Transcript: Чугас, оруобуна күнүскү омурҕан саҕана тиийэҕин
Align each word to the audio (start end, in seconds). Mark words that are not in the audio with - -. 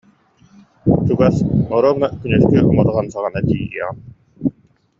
Чугас, 1.05 1.35
оруобуна 1.75 2.07
күнүскү 2.23 2.57
омурҕан 2.71 3.07
саҕана 3.13 3.41
тиийэҕин 3.47 3.97